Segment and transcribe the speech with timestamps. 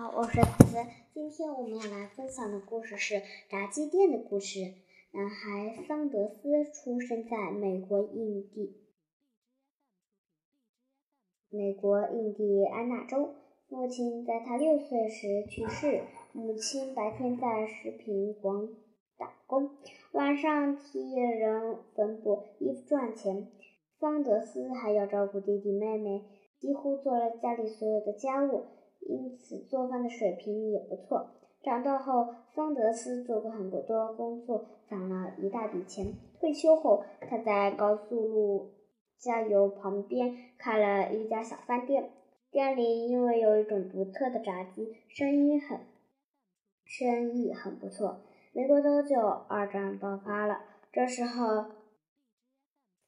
[0.00, 0.78] 好，我是思思。
[1.12, 4.60] 今天我们要来分享的故事是炸鸡店的故事。
[5.12, 8.80] 男孩桑德斯出生在美国印第
[11.50, 13.34] 美国印第安纳州，
[13.68, 18.70] 父亲在他六岁时去世，母亲白天在食品馆
[19.18, 19.68] 打工，
[20.12, 23.52] 晚上替人缝补衣服赚钱。
[23.98, 26.22] 桑德斯还要照顾弟弟妹妹，
[26.58, 28.79] 几乎做了家里所有的家务。
[29.00, 31.30] 因此，做饭的水平也不错。
[31.62, 36.14] 长大后，桑德斯做过很多工作，攒了一大笔钱。
[36.38, 38.70] 退休后，他在高速路
[39.18, 42.10] 加油旁边开了一家小饭店。
[42.50, 45.80] 店里因为有一种独特的炸鸡，生意很
[46.84, 48.20] 生意很不错。
[48.52, 50.60] 没过多久，二战爆发了。
[50.92, 51.66] 这时候，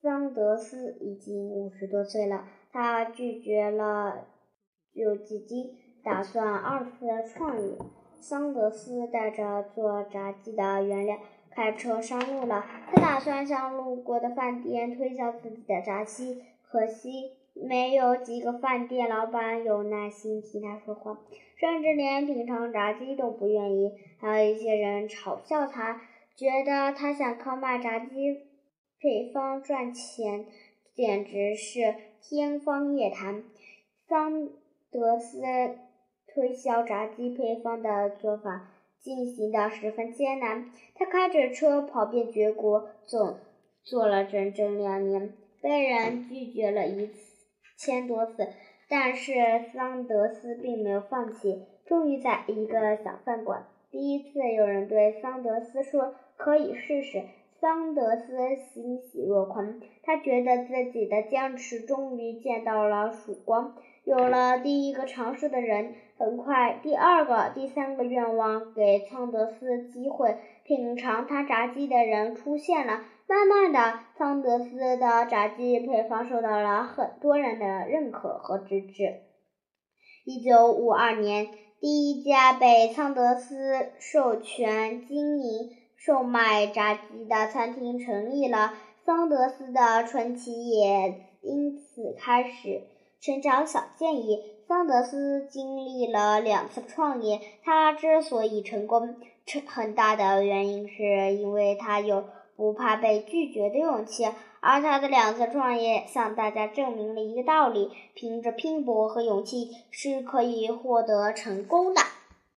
[0.00, 2.48] 桑德斯已经五十多岁了。
[2.70, 4.26] 他拒绝了。
[4.90, 5.76] 救济金，
[6.08, 7.76] 打算二次创业。
[8.18, 11.18] 桑德斯带着做炸鸡的原料
[11.50, 12.64] 开车上路了。
[12.86, 21.18] 他打算向路过的饭店推销自己的炸鸡，可惜没有几个饭店老板有耐心听他说话，
[21.60, 23.92] 甚至连品尝炸鸡都不愿意。
[24.18, 26.00] 还有一些人嘲笑他，
[26.34, 28.46] 觉得他想靠卖炸鸡
[28.98, 30.46] 配方赚钱，
[30.94, 33.44] 简直是天方夜谭。
[34.08, 34.48] 桑。
[34.90, 35.42] 德斯
[36.38, 40.70] 推销炸鸡配方的做法进行的十分艰难。
[40.94, 43.38] 他开着车跑遍全国，总
[43.82, 47.10] 做了整整两年，被人拒绝了一
[47.76, 48.46] 千多次。
[48.88, 49.32] 但是
[49.74, 51.64] 桑德斯并没有放弃。
[51.84, 57.24] 终于在一个小饭馆，第一次有人对桑德斯说：“可以试试。”
[57.60, 63.74] 桑德斯欣喜若狂，他觉得自己的坚持终于见到了曙光。
[64.08, 73.02] 有了第一个尝试的人，很快第二个、第三个愿望给桑德斯机会品尝他炸鸡的人出现了。
[73.26, 79.20] 慢慢的，桑德斯的炸鸡配方受到了很多人的认可和支持。
[80.24, 81.48] 一九五二年，
[81.78, 85.76] 第一家被桑德斯授权经营。
[85.98, 88.72] 售卖炸鸡的餐厅成立了，
[89.04, 92.82] 桑德斯的传奇也因此开始
[93.20, 94.42] 成长小建议。
[94.68, 102.24] 桑德斯经历了两次创业，他之所以成功，成很大的原因是因为他有
[102.54, 104.26] 不怕被拒绝的勇气。
[104.60, 112.02] 而他的两次创业向大家证明了一个道理：凭着拼搏和勇气是可以获得成功的。